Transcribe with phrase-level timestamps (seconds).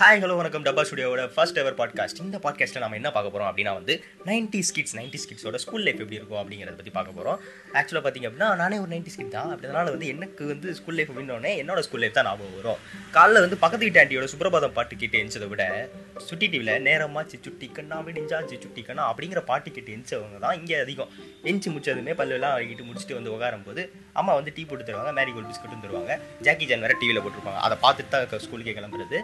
[0.00, 0.62] Hi hello வணக்கம்.
[0.66, 3.94] டப்பா ஸ்டுடியோட first ever podcast இந்த பாட்காஸ்ட்டில் நம்ம என்ன பார்க்க போகிறோம் அப்படின்னா வந்து
[4.28, 7.38] நைன்டி ஸ்கிட்ஸ் நைன்டி ஸ்கிட்ஸோட ஸ்கூல் லைஃப் எப்படி இருக்கும் அப்படிங்கிறத பற்றி பார்க்க போகிறோம்
[7.78, 9.50] ஆக்சுவலாக பார்த்தீங்க அப்படின்னா நானே ஒரு நைன்டி ஸ்கிட் தான்.
[9.54, 12.78] அப்படினால வந்து எனக்கு வந்து ஸ்கூல் லைஃப் அப்படின்னோடனே என்னோட ஸ்கூல் லைஃப் தான் ஞாபகம் வரும்.
[13.16, 15.66] காலைல வந்து பக்கத்து வீட்டு ஆண்டியோட சுப்ரபாதம் பாட்டு கேட்டு எரிச்சதை விட
[16.28, 21.12] சுட்டி டிவியில் நேரமாச்சு சுட்டி கண்ணா விடிஞ்சாச்சு சுட்டி கண்ணா அப்படிங்கிற பாட்டு கேட்டு எரிச்சவங்க தான் இங்கே அதிகம்.
[21.52, 23.84] எஞ்சி முடிச்சதுமே பல்லுவெல்லாம் அழுகிட்டு முடிச்சுட்டு வந்து உட்காரும் போது
[24.22, 26.18] அம்மா வந்து டீ போட்டு தருவாங்க மேரி கோல்ட் பிஸ்கட்டும் தருவாங்க.
[26.48, 27.62] ஜாக்கி ஜான் வேறு டிவியில் போட்டிருப்பாங்க.
[27.68, 29.20] அதை பார்த்துட்டு தான் ஸ்கூலுக்கே கிளம்புறது.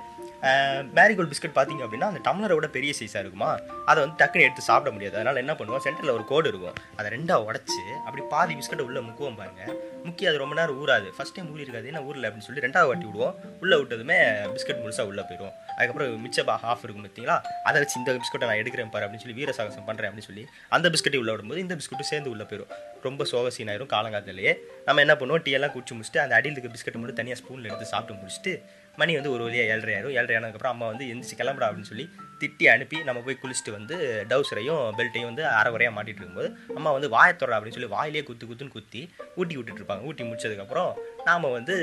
[0.98, 3.50] மேரிகோல்ட் பிஸ்கட் பார்த்தீங்க அப்படின்னா அந்த டம்ளரோட பெரிய சைஸாக இருக்குமா?
[3.84, 5.16] அதை வந்து டக்குன்னு எடுத்து சாப்பிட முடியாது.
[5.16, 5.82] அதனால் என்ன பண்ணுவோம்?
[5.86, 6.76] சென்டரில் ஒரு கோடு இருக்கும்.
[6.96, 9.62] அதை ரெண்டாக உடச்சி அப்படி பாதி பிஸ்கட்டை உள்ளே முக்குவோம் பாருங்க.
[10.06, 11.08] முக்கி அது ரொம்ப நேரம் ஊறாது.
[11.16, 11.86] ஃபஸ்ட் டைம் ஊறி இருக்காது.
[11.86, 13.34] என்ன ஊரில் அப்படின்னு சொல்லி ரெண்டாவது வாட்டி விடுவோம்.
[13.60, 14.18] உள்ளே விட்டதுமே
[14.56, 17.36] பிஸ்கட் முழுசாக உள்ளே போயிடும் அதுக்கப்புறம் மிச்சம் ஹாஃப் இருக்கும் பார்த்தீங்களா?
[17.68, 20.88] அதை வச்சு இந்த பிஸ்கட்டை நான் எடுக்கிறேன் பாரு அப்படின்னு சொல்லி வீர சாகசம் பண்ணுறேன் அப்படின்னு சொல்லி அந்த
[20.94, 22.72] பிஸ்கட்டை உள்ள விடும்போது இந்த பிஸ்கட்டும் சேர்ந்து உள்ளே போயிடும்
[23.06, 24.52] ரொம்ப சோக சீன் ஆயிரும் காலங்காலத்திலேயே
[24.84, 25.42] நம்ம என்ன பண்ணுவோம்?
[25.46, 28.52] டீ எல்லாம் குடிச்சு முடிச்சுட்டு அந்த அடியில் இருக்க பிஸ்கட்டை மட்டும் தனியாக ஸ்பூனில் எடுத்து சாப்பிட்டு முடிச்சுட்டு
[28.96, 30.16] மணி வந்து ஒரு வழியாக ஏழரை ஆயிரும்.
[30.18, 33.96] ஏழரை ஆனதுக்கப்புறம் அம்மா வந்து எந்திரிச்சு கிளம்புடா அப்படின்னு சொல்லி திட்டி அனுப்பி நம்ம போய் குளிச்சுட்டு வந்து
[34.30, 38.74] டவுசரையும் பெல்ட்டையும் வந்து அரை குறையாக மாட்டிட்டு இருக்கும்போது அம்மா வந்து வாயத்தொடா அப்படின்னு சொல்லி வாயிலே குத்து குத்துன்னு
[38.76, 39.00] குத்தி
[39.40, 40.04] ஊட்டி விட்டுட்டு இருப்பாங்க.
[40.08, 40.90] ஊட்டி முடிச்சதுக்கப்புறம்
[41.28, 41.74] நாம் வந்து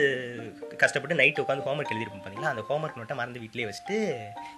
[0.81, 3.97] கஷ்டப்பட்டு நைட்டு உட்காந்து ஹோம்ஒர்க் எழுதிருப்போம் பார்த்தீங்களா அந்த ஹோம்ஒர்க் மட்டும் மறந்து வீட்டிலே வச்சுட்டு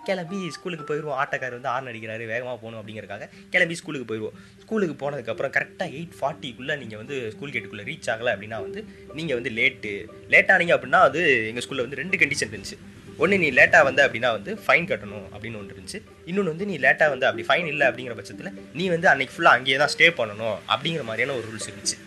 [0.10, 5.54] கிளம்பி ஸ்கூலுக்கு போயிடுவோம் ஆட்டக்கார் வந்து ஆர்ன் அடிக்கிறாரு வேகமாக போகணும் அப்படிங்கிறக்காக கிளம்பி ஸ்கூலுக்கு போயிடுவோம் ஸ்கூலுக்கு போனதுக்கப்புறம்
[5.58, 8.84] கரெக்டாக எயிட் ஃபார்ட்டிக்குள்ளே நீங்கள் வந்து ஸ்கூல் கேட்டுக்குள்ளே ரீச் ஆகலை அப்படின்னா வந்து
[9.20, 9.94] நீங்கள் வந்து லேட்டு
[10.36, 12.80] லேட்டானீங்க அப்படின்னா அது எங்கள் ஸ்கூலில் வந்து ரெண்டு கண்டிஷன் இருந்துச்சு.
[13.24, 16.00] ஒன்று நீ லேட்டாக வந்த அப்படின்னா வந்து ஃபைன் கட்டணும் அப்படின்னு ஒன்று இருந்துச்சு.
[16.30, 19.78] இன்னொன்று வந்து நீ லேட்டாக வந்து அப்படி ஃபைன் இல்லை அப்படிங்கிற பட்சத்தில் நீ வந்து அன்னைக்கு ஃபுல்லாக அங்கேயே
[19.84, 21.98] தான் ஸ்டே பண்ணணும் அப்படிங்கிற மாதிரியான ஒரு ரூல்ஸ் இருந்துச்சு.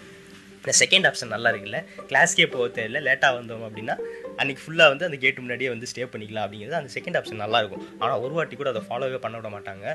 [0.61, 1.79] இந்த செகண்ட் ஆப்ஷன் நல்லா இருக்குல்ல?
[2.11, 3.95] கிளாஸ்க்கே போக தேவையில்ல லேட்டாக வந்தோம் அப்படின்னா
[4.41, 8.21] அன்றைக்கி ஃபுல்லாக வந்து அந்த கேட்டு முன்னாடியே வந்து ஸ்டே பண்ணிக்கலாம் அப்படிங்கிறது அந்த செகண்ட் ஆப்ஷன் நல்லாயிருக்கும் ஆனால்
[8.25, 9.87] ஒரு வாட்டி கூட அதை ஃபாலோவே பண்ண விட மாட்டாங்க.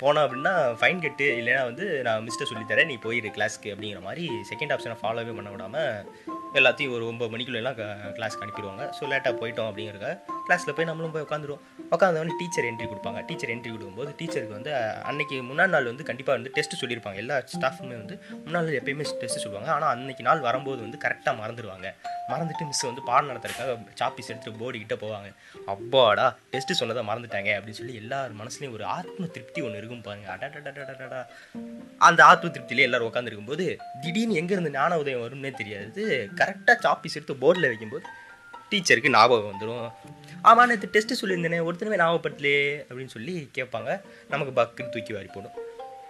[0.00, 4.72] போனோம் அப்படின்னா ஃபைன் கட்டு இல்லைனா வந்து நான் மிஸ்டர் சொல்லித்தரேன் நீ போயிரு கிளாஸ்க்கு அப்படிங்கிற மாதிரி செகண்ட்
[4.74, 5.90] ஆப்ஷனை ஃபாலோவே பண்ண விடாமல்
[6.58, 7.76] எல்லாத்தையும் ஒரு ஒம்பது மணிக்குள்ளெல்லாம்
[8.16, 8.82] கிளாஸ்க்கு அனுப்பிடுவாங்க.
[8.96, 10.08] ஸோ லேட்டாக போயிட்டோம் அப்படிங்கிறத
[10.46, 11.62] கிளாஸில் போய் நம்மளும் போய் உட்காந்துருவோம்
[11.94, 13.20] உட்காந்தவொடனே டீச்சர் என்ட்ரி கொடுப்பாங்க.
[13.28, 14.72] டீச்சர் என்ட்ரி கொடுக்கும்போது டீச்சருக்கு வந்து
[15.10, 17.18] அன்னைக்கு முன்னாள் நாள் வந்து கண்டிப்பாக வந்து டெஸ்ட் சொல்லியிருப்பாங்க.
[17.24, 19.70] எல்லா ஸ்டாஃபுமே வந்து முன்னாள் நாள் எப்பயுமே டெஸ்ட் சொல்லுவாங்க.
[19.76, 21.88] ஆனால் அன்னைக்கு நாள் வரும்போது வந்து கரெக்டாக மறந்துடுவாங்க
[22.32, 25.28] மறந்துட்டு மிஸ் வந்து பாடம் நடத்துறதுக்காக சாப்பீஸ் எடுத்துட்டு போர்டு கிட்ட போவாங்க.
[25.74, 30.28] அப்பாடா டெஸ்ட்டு சொன்னதை மறந்துட்டாங்க அப்படின்னு சொல்லி எல்லார் மனசுலையும் ஒரு ஆத்ம திருப்தி ஒன்று இருக்கும் பாருங்க.
[30.34, 31.20] அடடடடடடா
[32.08, 33.66] அந்த ஆத்ம திருப்தியிலே எல்லாரும் உட்காந்துருக்கும்போது
[34.02, 36.02] திடீர்னு எங்கேருந்து ஞான உதயம் வரும்னே தெரியாது.
[36.40, 38.06] கரெக்டாக சாப்பீஸ் எடுத்து போர்டில் வைக்கும்போது
[38.72, 39.86] டீச்சருக்கு ஞாபகம் வந்துடும்
[40.50, 42.54] ஆமாம் நேற்று டெஸ்ட்டு சொல்லியிருந்தேனே ஒருத்தனவே ஞாபகப்படலே
[42.88, 43.90] அப்படின்னு சொல்லி கேட்பாங்க.
[44.32, 45.56] நமக்கு பக்குன்னு தூக்கி வாரி போடும்.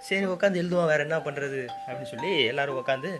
[0.06, 3.11] சரி உட்காந்து எழுதுவோம் வேறு என்ன பண்ணுறது அப்படின்னு சொல்லி எல்லோரும் உட்காந்து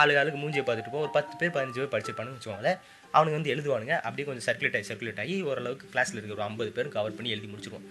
[0.00, 1.04] ஆளுக்கு ஆளுக்கு மூஞ்சியை பார்த்துட்டு இருப்போம்.
[1.06, 2.78] ஒரு பத்து பேர் பதினஞ்சு பேர் படிச்சிருப்பானுன்னு வச்சுக்கோங்களேன்.
[3.16, 3.94] அவனுங்க வந்து எழுதுவானுங்க.
[4.08, 7.50] அப்படியே கொஞ்சம் சர்க்குலேட் ஆகி சர்க்குலேட் ஆகி ஓரளவுக்கு கிளாஸில் இருக்கிற ஒரு ஐம்பது பேரும் கவர் பண்ணி எழுதி
[7.52, 7.86] முடிச்சிருவோம்.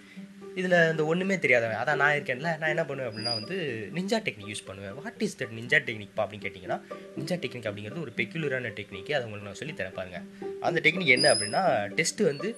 [0.59, 1.79] இதில் இந்த ஒன்றுமே தெரியாதவன்.
[1.81, 3.55] அதான் நான் இருக்கேன்ல நான் என்ன பண்ணுவேன் அப்படின்னா வந்து
[3.95, 4.93] நிஞ்சா டெக்னிக் யூஸ் பண்ணுவேன்.
[4.99, 6.77] What is that ninja technique அப்படின்னு கேட்டிங்கன்னா
[7.17, 10.21] நிஞ்சா டெக்னிக் அப்படிங்கிறது ஒரு பெக்யூலரான டெக்னிக் அதை உங்களுக்கு நான் சொல்லி தரேன் பாருங்க.
[10.67, 11.63] அந்த டெக்னிக் என்ன அப்படின்னா
[11.99, 12.49] டெஸ்ட்டு வந்து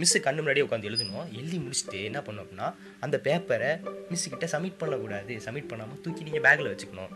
[0.00, 1.26] மிஸ்ஸு கண்ணு முன்னாடியே உட்காந்து எழுதணும்.
[1.40, 2.68] எழுதி முடிச்சுட்டு என்ன பண்ணும் அப்படின்னா
[3.00, 3.72] அந்த பேப்பரை
[4.12, 5.34] மிஸ்ஸுக்கிட்ட சப்மிட் பண்ணக்கூடாது.
[5.46, 7.12] சப்மிட் பண்ணாமல் தூக்கி நீங்கள் பேக்கில் வச்சுக்கணும்.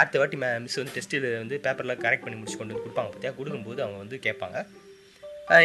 [0.00, 3.32] அடுத்த வாட்டி மே மிஸ் வந்து டெஸ்ட்டில் வந்து பேப்பரில் கரெக்ட் பண்ணி முடிச்சு கொண்டு வந்து கொடுப்பாங்க பார்த்தியா
[3.38, 4.58] கொடுக்கும்போது அவங்க வந்து கேட்பாங்க.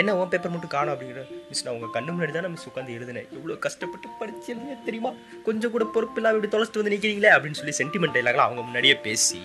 [0.01, 3.27] என்ன உன் பேப்பர் மட்டும் காணும் அப்படிங்கிற மிஸ் நான் உங்கள் கண்ணு முன்னாடி தான் மிஸ் உட்காந்து எழுதினேன்.
[3.37, 5.11] எவ்வளோ கஷ்டப்பட்டு படிச்சேன்னு தெரியுமா?
[5.47, 9.41] கொஞ்சம் கூட பொறுப்பு இல்லாமல் இப்படி தொலைச்சிட்டு வந்து நிற்கிறீங்களே அப்படின்னு சொல்லி சென்டிமெண்ட் இல்லாமல் அவங்க முன்னாடியே பேசி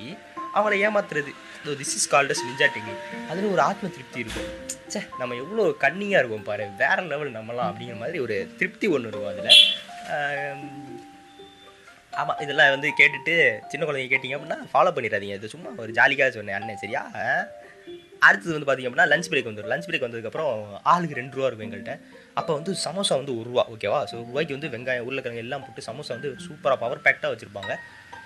[0.56, 1.32] அவங்கள ஏமாத்துறது.
[1.80, 4.50] This is called as ninja technique அதில் ஒரு ஆத்ம திருப்தி இருக்கும்.
[4.92, 6.66] சே நம்ம எவ்வளோ கன்னிங்காக இருக்கும் பாரு.
[6.82, 9.52] வேற லெவல் நம்மலாம் அப்படிங்கிற மாதிரி ஒரு திருப்தி ஒன்று இருக்கும் அதில்.
[12.21, 13.34] ஆமாம் இதெல்லாம் வந்து கேட்டுட்டு
[13.71, 15.37] சின்ன குழந்தைங்க கேட்டிங்க அப்படின்னா ஃபாலோ பண்ணிடாதீங்க.
[15.41, 17.03] இது சும்மா ஒரு ஜாலிக்காக சொன்னேன் அண்ணன் சரியா?
[18.27, 20.53] அடுத்தது வந்து பார்த்திங்க அப்படின்னா லஞ்ச் பிரேக் வந்துடும் லஞ்ச் பிரேக் வந்ததுக்கப்புறம்
[20.93, 21.94] ஆளுக்கு ரெண்டு ரூபா இருக்கும் எங்கள்கிட்ட
[22.41, 26.12] அப்போ வந்து சமோசா வந்து ஒரு ரூபா ஓகேவா ஸோ ரூபாய்க்கு வந்து வெங்காயம் உருளைக்கிழங்கு எல்லாம் போட்டு சமோசா
[26.16, 27.75] வந்து சூப்பராக பவர் பேக்டாக வச்சுருப்பாங்க.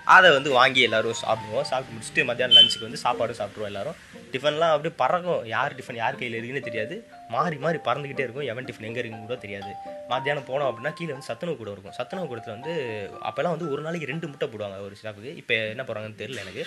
[0.05, 1.61] அதை வந்து வாங்கி எல்லோரும் சாப்பிடுவோம்.
[1.61, 3.95] சாப்பிட்டு முடிச்சுட்டு மத்தியானம் லஞ்சுக்கு வந்து சாப்பாடு சாப்பிடுவோம் எல்லோரும்.
[4.31, 5.45] டிஃபன்லாம் அப்படியே பறக்கும்.
[5.45, 7.07] யார் டிஃபன் யார் கையில் இருக்குன்னு தெரியாது.
[7.29, 8.47] மாறி மாறி பறந்துக்கிட்டே இருக்கும்.
[8.53, 9.73] எவன் டிஃபன் எங்கே இருக்குன்னு கூட தெரியாது.
[10.07, 11.91] மத்தியானம் போனோம் அப்படின்னா கீழே வந்து சத்துணவு கூட இருக்கும்.
[11.91, 12.73] சத்துணவு கூடத்தில் வந்து
[13.29, 16.65] அப்போல்லாம் வந்து ஒரு நாளைக்கு ரெண்டு முட்டை போடுவாங்க ஒரு ஸ்டாஃபுக்கு இப்போ என்ன போடுறாங்கன்னு தெரியல எனக்கு.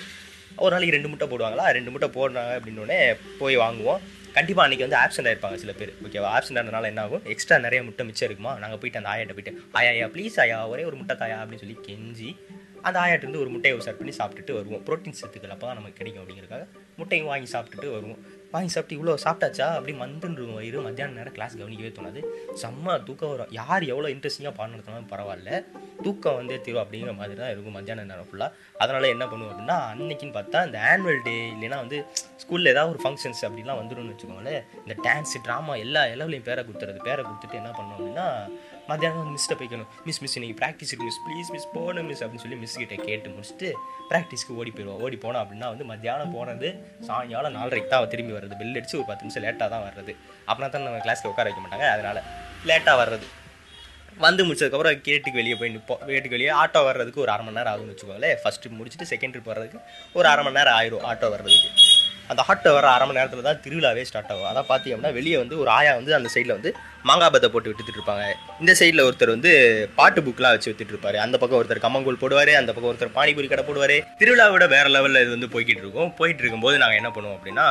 [0.57, 1.65] ஒரு நாளைக்கு ரெண்டு முட்டை போடுவாங்களா?
[1.73, 4.01] ரெண்டு முட்டை போடுறாங்க அப்படின்னோடனே போய் வாங்குவோம்.
[4.33, 5.95] கண்டிப்பாக அன்றைக்கி வந்து ஆப்சண்ட் ஆயிருப்பாங்க சில பேர்.
[6.03, 7.23] ஓகேவா ஆப்சண்ட் ஆனதுனால என்ன ஆகும்?
[7.25, 8.59] எக்ஸ்ட்ரா நிறைய முட்டை மிச்சம் இருக்குமா?
[8.59, 11.37] நாங்கள் போயிட்டு அந்த ஆயாட்ட போயிட்டு ஆயா ஆயா ப்ளீஸ் ஆயா ஒரே ஒரு முட்டை தாயா?
[11.43, 12.37] அப்படின்னு சொல்லி கெஞ்சி
[12.89, 14.83] அந்த ஆயாட்டிருந்து ஒரு முட்டையை உசார் பண்ணி சாப்பிட்டுட்டு வருவோம்.
[14.87, 16.65] ப்ரோட்டீன் சத்துக்கள் அப்போ தான் நமக்கு கிடைக்கும் அப்படிங்கிறக்காக
[17.01, 18.19] முட்டையும் வாங்கி சாப்பிட்டுட்டு வருவோம்.
[18.55, 19.67] வாங்கி சாப்பிட்டு இவ்வளோ சாப்பிட்டாச்சா?
[19.77, 22.21] அப்படி மந்துன்னு வயிறு மத்தியான நேரம் கிளாஸ் கவனிக்கவே தோணாது.
[22.63, 23.51] செம்ம தூக்கம் வரும்.
[23.61, 25.51] யார் எவ்வளோ இன்ட்ரெஸ்டிங்காக பாடம் நடத்தினாலும் பரவாயில்ல.
[26.05, 28.51] தூக்கம் வந்தே தீரும் அப்படிங்கிற மாதிரி தான் இருக்கும் மத்தியான நேரம் ஃபுல்லாக
[28.83, 31.99] அதனால் என்ன பண்ணுவோம் அப்படின்னா அன்னைக்குன்னு பார்த்தா இந்த ஆனுவல் டே இல்லைனா வந்து
[32.43, 34.63] ஸ்கூலில் ஏதாவது ஒரு ஃபங்க்ஷன்ஸ் அப்படிலாம் வந்துடும்னு வச்சுக்கோங்களேன்.
[34.85, 38.29] இந்த டான்ஸு ட்ராமா எல்லா எலவுலையும் பேரை கொடுத்துறது பேரை கொடுத்துட்டு என்ன பண்ணோம் அப்படின்னா
[38.89, 42.45] மத்தியானம் வந்து மிஸ்ட்டை போய்க்கணும் மிஸ் மிஸ் இன்னைக்கு ப்ராக்டிஸ் இருக்கு மிஸ் ப்ளீஸ் மிஸ் போகணும் மிஸ் அப்படின்னு
[42.45, 42.77] சொல்லி மிஸ்
[43.09, 43.69] கேட்டு முடிச்சுட்டு
[44.11, 44.99] ப்ராக்டிஸ்க்கு ஓடி போயிடுவோம்.
[45.05, 46.69] ஓடி போனோம் அப்படின்னா வந்து மத்தியானம் போனது
[47.09, 48.59] சாயங்காலம் நாலரைக்கு தான் திரும்பி வர்றது.
[48.61, 50.13] பெல் அடிச்சு ஒரு பத்து நிமிஷம் லேட்டாக தான் வர்றது.
[50.49, 51.89] அப்படின்னா தான் நம்ம கிளாஸில் உட்கார வைக்க மாட்டாங்க.
[51.95, 52.21] அதனால்
[52.71, 53.29] லேட்டாக வர்றது.
[54.27, 57.95] வந்து முடிச்சதுக்கப்புறம் கேட்டுக்கு வெளியே போய் நிற்போம் கேட்டுக்கு வெளியே ஆட்டோ வர்றதுக்கு ஒரு அரை மணி நேரம் ஆகும்னு
[57.95, 58.37] வச்சுக்கோங்களேன்.
[58.43, 59.81] ஃபஸ்ட்டு முடிச்சுட்டு செகண்ட் ட்ரிப் வர்றதுக்கு
[60.19, 61.84] ஒரு அரை மணி நேரம் ஆயிரும் ஆட்டோ வர்றதுக்கு.
[62.33, 64.49] அந்த ஆட்டோ வர அரை மணி நேரத்தில் தான் திருவிழாவே ஸ்டார்ட் ஆகும்.
[64.51, 66.71] அதான் பார்த்தீங்க அப்படின்னா வெளியே வந்து ஒரு ஆயா வந்து அந்த சைடில் வந்து
[67.09, 68.25] மாங்காய் பத்தை போட்டு விட்டுட்டு இருப்பாங்க.
[68.63, 69.53] இந்த சைடில் ஒருத்தர் வந்து
[69.99, 71.19] பாட்டு புக்கெலாம் வச்சு வித்துட்டு இருப்பாரு.
[71.27, 73.97] அந்த பக்கம் ஒருத்தர் கம்மங்கூழ் போடுவார் அந்த பக்கம் ஒருத்தர் பானிபூரி கடை போடுவார்.
[74.23, 76.11] திருவிழாவோட வேற லெவலில் இது வந்து போய்கிட்டு இருக்கும்.
[76.21, 77.67] போயிட்டு இருக்கும்போது நாங்கள் என்ன பண்ணுவோம் அப்படின்னா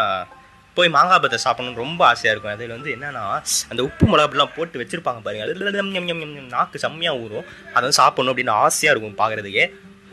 [0.77, 2.53] போய் மாங்காய் பத்தை சாப்பிடணும்னு ரொம்ப ஆசையாக இருக்கும்.
[2.55, 3.23] அதில் வந்து என்னன்னா
[3.71, 5.83] அந்த உப்பு மிளகாப்பெல்லாம் போட்டு வச்சிருப்பாங்க பாருங்கள் அது
[6.55, 7.45] நாக்கு செம்மையாக ஊறும்.
[7.73, 9.65] அதை வந்து சாப்பிடணும் அப்படின்னு ஆசையாக இருக்கும் பார்க்குறதுக்கே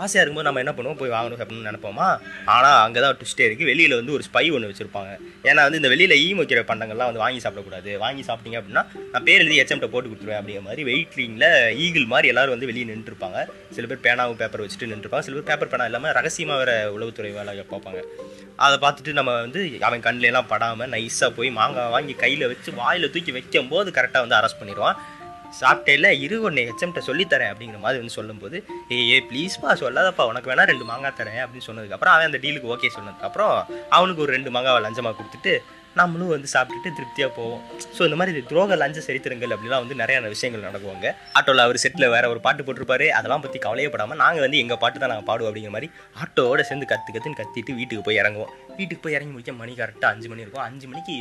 [0.02, 0.98] ஆசையாக இருக்கும்போது நம்ம என்ன பண்ணுவோம்?
[1.02, 2.08] போய் வாங்கணும் அப்படின்னு நினைப்போமா?
[2.56, 5.12] ஆனால் அங்கே தான் ட்விஸ்டே இருக்குது வெளியில் வந்து ஒரு ஸ்பை ஒன்று வச்சுருப்பாங்க.
[5.48, 7.90] ஏன்னா வந்து இந்த வெளியில் ஈ வைக்கிற பண்டங்கள்லாம் வந்து வாங்கி சாப்பிடக்கூடாது.
[8.04, 11.48] வாங்கி சாப்பிட்டீங்க அப்படின்னா நான் பேர் எழுதி HM எச்எம்ட்ட போட்டு கொடுத்துருவேன் அப்படிங்கிற மாதிரி வெயிட்லிங்கில்
[11.84, 13.38] ஈகிள் மாதிரி எல்லாரும் வந்து வெளியே நின்றுருப்பாங்க.
[13.76, 15.26] சில பேர் பேனாவும் பேப்பர் வச்சுட்டு நின்றுருப்பாங்க.
[15.26, 18.02] சில பேர் பேப்பர் பேனா இல்லாமல் ரகசியமாக வேற உளவுத்துறை வேலை பார்ப்பாங்க.
[18.64, 23.32] அதை பார்த்துட்டு நம்ம வந்து அவன் கண்ணிலலாம் படாமல் நைஸாக போய் மாங்காய் வாங்கி கையில் வச்சு வாயில் தூக்கி
[23.36, 24.98] வைக்கும் போது கரெக்டாக வந்து அரெஸ்ட் பண்ணிடுவான்.
[25.58, 28.56] சாப்பிட்டேல இரு ஒன்று ஹெச்எம்கிட்ட சொல்லித்தரேன் அப்படிங்கிற மாதிரி வந்து சொல்லும்போது
[28.92, 32.90] ஏ ஏ ப்ளீஸ்ப்பா சொல்லாதப்பா உனக்கு வேணா ரெண்டு மாங்காய் தரேன் அப்படின்னு சொன்னதுக்கப்புறம் அவன் அந்த டீலுக்கு ஓகே
[32.96, 33.54] சொன்னதுக்கப்புறம்
[33.90, 35.54] அவனுக்கு ஒரு ரெண்டு மாங்காவை லஞ்சமாக கொடுத்துட்டு
[35.98, 37.62] நம்மளும் வந்து சாப்பிட்டுட்டு திருப்தியாக போவோம்.
[37.96, 41.06] ஸோ இந்த மாதிரி துரோக லஞ்ச சரித்திரங்கள் அப்படிலாம் வந்து நிறைய விஷயங்கள் நடக்குவாங்க.
[41.38, 43.06] ஆட்டோவில் அவர் செட்டில் வேற ஒரு பாட்டு போட்டிருப்பாரு.
[43.18, 45.90] அதெல்லாம் பற்றி கவலையப்படாமல் நாங்கள் வந்து எங்கள் பாட்டு தான் நாங்கள் பாடுவோம் அப்படிங்கிற மாதிரி
[46.22, 48.52] ஆட்டோவோட சேர்ந்து கற்று கற்றுன்னு கத்திட்டு வீட்டுக்கு போய் இறங்குவோம்.
[48.78, 50.64] வீட்டுக்கு போய் இறங்கி முடிக்க மணி கரெக்டாக அஞ்சு மணி இருக்கும்.
[50.68, 51.14] அஞ்சு மணிக்கு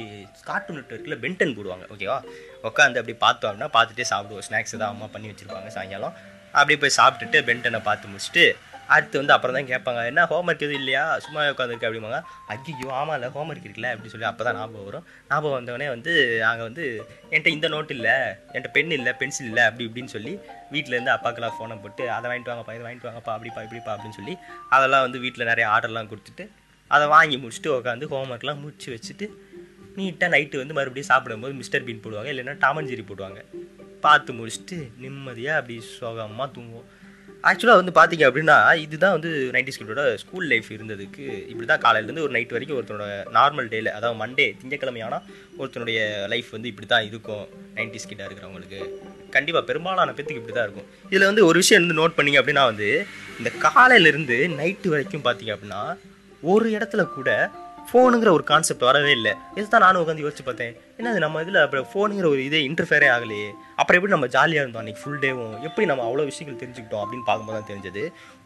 [0.49, 2.19] கார்ட்டூன் நெட்ஒர்க்கில் பென்டன் போடுவாங்க ஓகேவா
[2.69, 4.45] உட்காந்து அப்படி பார்த்தோம் அப்படின்னா பார்த்துட்டே சாப்பிடுவோம்.
[4.49, 6.15] ஸ்நாக்ஸ் தான் அம்மா பண்ணி வச்சுருப்பாங்க சாயங்காலம்.
[6.57, 8.45] அப்படியே போய் சாப்பிட்டுட்டு பென்டனை பார்த்து முடிச்சுட்டு
[8.95, 11.03] அடுத்து வந்து அப்புறம் தான் கேட்பாங்க என்ன ஹோம்ஒர்க் எதுவும் இல்லையா?
[11.25, 12.19] சும்மா உட்காந்துருக்கு அப்படிம்பாங்க.
[12.53, 15.05] ஐயோ ஆமாம் இல்லை ஹோம்ஒர்க் இருக்குல்ல அப்படின்னு சொல்லி அப்போ தான் ஞாபகம் வரும்.
[15.31, 16.13] ஞாபகம் வந்தவொடனே வந்து
[16.45, 16.85] நாங்கள் வந்து
[17.31, 18.15] என்கிட்ட இந்த நோட் இல்லை
[18.53, 20.33] என்கிட்ட பென் இல்லை பென்சில் இல்லை அப்படி இப்படின்னு சொல்லி
[20.73, 24.35] வீட்டிலேருந்து அப்பாக்கெல்லாம் ஃபோனை போட்டு அதை வாங்கிட்டு வாங்கப்பா இதை வாங்கிட்டு வாங்கப்பா அப்படிப்பா இப்படிப்பா அப்படின்னு சொல்லி
[24.77, 26.45] அதெல்லாம் வந்து வீட்டில் நிறைய ஆர்டர்லாம் கொடுத்துட்டு
[26.95, 29.27] அதை வாங்கி முடிச்சுட்டு உட்காந்து ஹோம்ஒர்க்லாம் முடிச்சு வச்சுட்டு
[29.97, 33.39] நீட்டாக நைட்டு வந்து மறுபடியும் சாப்பிடும்போது மிஸ்டர் பீன் போடுவாங்க இல்லைன்னா டாமன் ஜெரி போடுவாங்க.
[34.03, 36.87] பார்த்து முடிச்சுட்டு நிம்மதியாக அப்படி சோகமாக தூங்குவோம்.
[37.47, 38.55] ஆக்சுவலாக வந்து பார்த்தீங்க அப்படின்னா
[38.85, 43.05] இதுதான் வந்து நைன்டி ஸ்கிட்டோட ஸ்கூல் லைஃப் இருந்ததுக்கு இப்படி தான் காலையிலேருந்து ஒரு நைட் வரைக்கும் ஒருத்தனோட
[43.37, 45.23] நார்மல் டேயில் அதாவது மண்டே திங்கக்கிழமை ஆனால்
[45.59, 45.99] ஒருத்தனுடைய
[46.33, 47.45] லைஃப் வந்து இப்படி தான் இருக்கும்
[47.77, 48.81] நைன்டி ஸ்கிட்டாக இருக்கிறவங்களுக்கு.
[49.35, 50.89] கண்டிப்பாக பெரும்பாலான பேத்துக்கு இப்படி தான் இருக்கும்.
[51.13, 52.89] இதில் வந்து ஒரு விஷயம் வந்து நோட் பண்ணீங்க அப்படின்னா வந்து
[53.39, 55.81] இந்த காலையிலேருந்து நைட்டு வரைக்கும் பார்த்தீங்க அப்படின்னா
[56.53, 57.29] ஒரு இடத்துல கூட
[57.89, 59.31] ஃபோனுங்கிற ஒரு கான்செப்ட் வரவே இல்லை.
[59.59, 60.73] இதுதான் நானும் உட்காந்து யோசிச்சு பார்த்தேன்.
[60.99, 63.49] என்னது நம்ம இதில் அப்புறம் ஃபோனுங்கிற ஒரு இதே இன்டர்ஃபேரே ஆகலையே.
[63.79, 64.81] அப்புறம் எப்படி நம்ம ஜாலியாக இருந்தோம்?
[64.83, 68.01] அன்றைக்கி ஃபுல் டேவும் எப்படி நம்ம அவ்வளோ விஷயங்கள் தெரிஞ்சுக்கிட்டோம் அப்படின்னு பார்க்கும்போது தான் தெரிஞ்சது.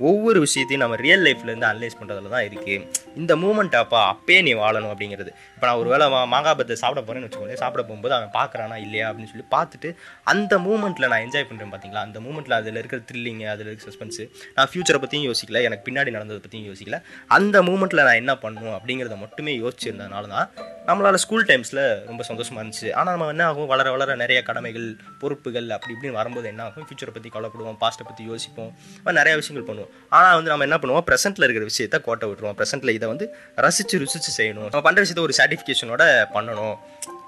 [0.09, 2.75] ஒவ்வொரு விஷயத்தையும் நம்ம ரியல் லைஃப்லேருந்து அனலைஸ் பண்ணுறதுல தான் இருக்குது
[3.21, 5.31] இந்த மூமெண்ட் அப்பா அப்பயே நீ வாழணும் அப்படிங்கிறது.
[5.56, 7.62] இப்போ நான் ஒரு வேளை மாங்காய் பத்தை சாப்பிட போகிறேன்னு வச்சுக்கோங்களேன்.
[7.63, 9.91] சாப்பிட போகும்போது அவன் பார்க்குறானா இல்லையா அப்படின்னு சொல்லி பார்த்துட்டு
[10.33, 14.25] அந்த மூமெண்ட்டில் நான் என்ஜாய் பண்ணுறேன் பார்த்தீங்களா அந்த மூமெண்ட்டில் அதில் இருக்கிற த்ரில்லிங்கு அதில் இருக்கிற சஸ்பென்ஸு
[14.57, 15.62] நான் ஃப்யூச்சரை பற்றியும் யோசிக்கல.
[15.69, 17.00] எனக்கு பின்னாடி நடந்ததை பற்றியும் யோசிக்கல.
[17.39, 20.47] அந்த மூமெண்ட்டில் நான் என்ன பண்ணணும் அப்படிங்கிறத மட்டுமே யோசிச்சிருந்ததுனால தான்
[20.88, 22.88] நம்மளால் ஸ்கூல் டைம்ஸில் ரொம்ப சந்தோஷமாக இருந்துச்சு.
[23.00, 23.69] ஆனால் நம்ம என்ன ஆகும்?
[23.74, 24.88] வளர வளர நிறைய கடமைகள்
[25.23, 26.85] பொறுப்புகள் அப்படி இப்படின்னு வரும்போது என்ன ஆகும்?
[26.87, 28.71] ஃபியூச்சரை பற்றி கவலைப்படுவோம் பாஸ்ட்டை பற்றி யோசிப்போம்.
[29.05, 29.91] அது நிறைய விஷயங்கள் பண்ணுவோம்.
[30.17, 31.05] ஆனால் வந்து நம்ம என்ன பண்ணுவோம்?
[31.09, 32.57] ப்ரெசென்ட்டில் இருக்கிற விஷயத்த கோட்டை விட்டுருவோம்.
[32.59, 33.27] ப்ரெசென்ட்டில் இதை வந்து
[33.65, 34.67] ரசித்து ருசித்து செய்யணும்.
[34.71, 36.03] நம்ம பண்ணுற விஷயத்த ஒரு சாட்டிஃபிகேஷனோட
[36.35, 36.75] பண்ணணும்.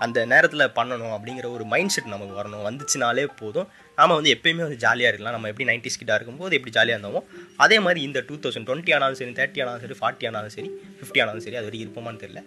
[0.05, 2.63] அந்த நேரத்தில் பண்ணணும் அப்படிங்கிற ஒரு மைண்ட் செட் நமக்கு வரணும்.
[2.69, 3.67] வந்துச்சுனாலே போதும்.
[3.99, 5.35] நாம் வந்து எப்பயுமே வந்து ஜாலியாக இருக்கலாம்.
[5.37, 7.21] நம்ம எப்படி நைன்டிஸ் கிட்ட இருக்கும்போது எப்படி ஜாலியாக இருந்தோமோ
[7.65, 11.21] அதே மாதிரி இந்த டூ தௌசண்ட் டுவெண்ட்டி ஆனாலும் சரி தேர்ட்டி ஆனாலும் சரி ஃபார்ட்டி ஆனாலும் சரி ஃபிஃப்டி
[11.25, 12.43] ஆனாலும் சரி அது வரைக்கும் இருப்போமான்னு தெரியல.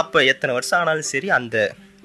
[0.00, 1.56] அப்போ எத்தனை வருஷம் ஆனாலும் சரி அந்த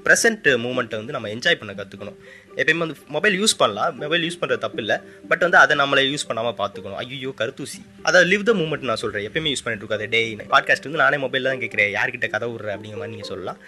[0.06, 2.18] ப்ரெசென்ட் மூமெண்ட்டை வந்து நம்ம என்ஜாய் பண்ண கற்றுக்கணும்
[2.62, 3.94] எப்பயுமே வந்து மொபைல் யூஸ் பண்ணலாம்.
[4.04, 4.98] மொபைல் யூஸ் பண்ணுறது தப்பு இல்லை
[5.30, 7.00] பட் வந்து அதை நம்மளை யூஸ் பண்ணாமல் பார்த்துக்கணும்.
[7.04, 7.80] ஐயோ கருத்தூசி.
[8.08, 10.08] அதாவது லிவ் த மூமெண்ட் நான் சொல்கிறேன் எப்பயுமே யூஸ் பண்ணிட்டு இருக்காது.
[10.16, 10.22] டே
[10.54, 11.90] பாட்காஸ்ட் வந்து நானே மொபைலில் தான் கேட்குறேன்.
[11.98, 13.60] யார்கிட்ட கதை விட்ற அப்படிங்கிற மாதிரி நீங்கள் சொல்லலாம்.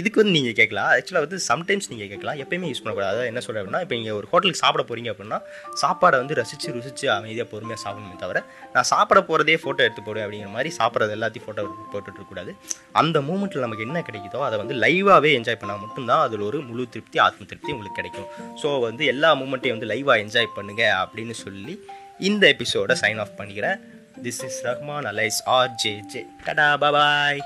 [0.00, 0.90] இதுக்கு வந்து நீங்கள் கேட்கலாம்.
[0.96, 2.38] ஆக்சுவலாக வந்து சம்டைம்ஸ் நீங்கள் கேட்கலாம்.
[2.44, 3.12] எப்பயுமே யூஸ் பண்ணக்கூடாது.
[3.14, 5.40] அதாவது என்ன சொல்கிறேன் அப்படின்னா இப்போ நீங்கள் ஒரு ஹோட்டலுக்கு சாப்பிட போகிறீங்க அப்படின்னா
[5.82, 8.38] சாப்பாடை வந்து ரசித்து ருசித்து அமைதியாக பொறுமையாக சாப்பிடணுமே தவிர
[8.76, 12.52] நான் சாப்பிட போகிறதே ஃபோட்டோ எடுத்து போடுவேன் அப்படிங்கிற மாதிரி சாப்பிட்றது எல்லாத்தையும் ஃபோட்டோ போட்டுட்டு இருக்கக்கூடாது.
[13.02, 17.18] அந்த மூமெண்ட்டில் நமக்கு என்ன கிடைக்குதோ அதை வந்து லைவாகவே என்ஜாய் பண்ணால் மட்டும்தான் அதில் ஒரு முழு திருப்தி
[17.26, 18.28] ஆத்ம திருப்தி உங்களுக்கு கிடைக்கும்.
[18.62, 21.84] ஸோ வந்து எல்லா மூமெண்ட்டையும் வந்து லைவாக என்ஜாய் பண்ணுங்க அப்படின்னு சொல்லி
[22.18, 23.80] இந்த எபிசோட சைன் ஆஃப் பண்ணிக்கிறேன்.
[24.22, 27.40] This is Rahman alias R J J tata bye